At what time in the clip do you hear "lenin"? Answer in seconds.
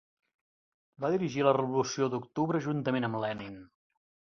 3.27-3.57